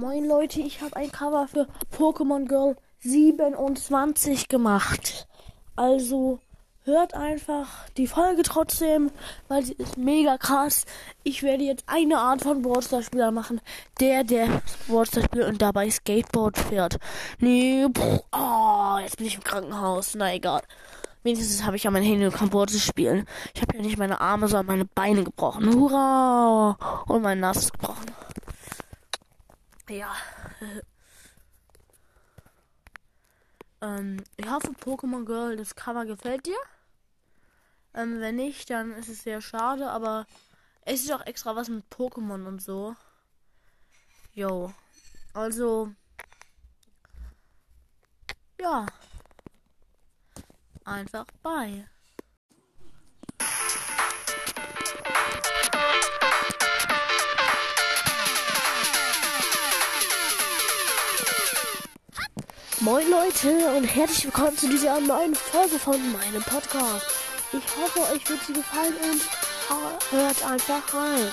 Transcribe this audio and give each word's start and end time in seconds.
Moin 0.00 0.24
Leute, 0.24 0.60
ich 0.60 0.80
habe 0.80 0.96
ein 0.96 1.12
Cover 1.12 1.46
für 1.46 1.68
Pokémon 1.94 2.48
Girl 2.48 2.74
27 3.00 4.48
gemacht. 4.48 5.28
Also 5.76 6.38
hört 6.84 7.12
einfach 7.12 7.66
die 7.98 8.06
Folge 8.06 8.42
trotzdem, 8.42 9.10
weil 9.48 9.62
sie 9.62 9.74
ist 9.74 9.98
mega 9.98 10.38
krass. 10.38 10.86
Ich 11.22 11.42
werde 11.42 11.64
jetzt 11.64 11.84
eine 11.86 12.16
Art 12.16 12.40
von 12.40 12.62
Boardster-Spieler 12.62 13.30
machen. 13.30 13.60
Der, 14.00 14.24
der 14.24 14.62
Boardster 14.88 15.22
spielt 15.22 15.46
und 15.46 15.60
dabei 15.60 15.90
Skateboard 15.90 16.56
fährt. 16.56 16.96
Nee, 17.38 17.86
pff, 17.92 18.22
oh, 18.32 18.96
jetzt 19.02 19.18
bin 19.18 19.26
ich 19.26 19.34
im 19.34 19.44
Krankenhaus. 19.44 20.14
Na 20.14 20.32
egal. 20.32 20.62
Wenigstens 21.24 21.66
habe 21.66 21.76
ich 21.76 21.82
ja 21.82 21.90
mein 21.90 22.04
Handy 22.04 22.24
und 22.24 22.34
kann 22.34 22.48
Board 22.48 22.70
spielen. 22.70 23.26
Ich 23.52 23.60
habe 23.60 23.76
ja 23.76 23.82
nicht 23.82 23.98
meine 23.98 24.18
Arme, 24.22 24.48
sondern 24.48 24.66
meine 24.66 24.86
Beine 24.86 25.24
gebrochen. 25.24 25.74
Hurra! 25.74 27.04
Und 27.06 27.20
mein 27.20 27.40
Nass 27.40 27.70
gebrochen. 27.70 28.06
Ja. 29.90 30.14
ähm, 33.82 34.22
ich 34.36 34.48
hoffe, 34.48 34.68
Pokémon 34.68 35.24
Girl, 35.24 35.56
das 35.56 35.74
Cover 35.74 36.04
gefällt 36.06 36.46
dir. 36.46 36.58
Ähm, 37.94 38.20
wenn 38.20 38.36
nicht, 38.36 38.70
dann 38.70 38.92
ist 38.92 39.08
es 39.08 39.24
sehr 39.24 39.40
schade, 39.40 39.90
aber 39.90 40.28
es 40.82 41.02
ist 41.02 41.12
auch 41.12 41.26
extra 41.26 41.56
was 41.56 41.68
mit 41.68 41.84
Pokémon 41.90 42.46
und 42.46 42.62
so. 42.62 42.94
Jo. 44.32 44.72
Also. 45.34 45.92
Ja. 48.60 48.86
Einfach 50.84 51.26
bei. 51.42 51.84
Moin 62.82 63.10
Leute 63.10 63.76
und 63.76 63.84
herzlich 63.84 64.24
willkommen 64.24 64.56
zu 64.56 64.66
dieser 64.66 64.98
neuen 65.00 65.34
Folge 65.34 65.78
von 65.78 66.00
meinem 66.12 66.42
Podcast. 66.42 67.04
Ich 67.52 67.62
hoffe, 67.76 68.14
euch 68.14 68.26
wird 68.26 68.40
sie 68.46 68.54
gefallen 68.54 68.94
und 69.02 70.18
hört 70.18 70.42
einfach 70.46 70.94
rein. 70.94 71.28